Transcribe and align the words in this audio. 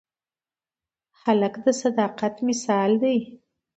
هلک 1.21 1.55
د 1.65 1.67
صداقت 1.81 2.35
مثال 2.47 2.91
دی. 3.03 3.17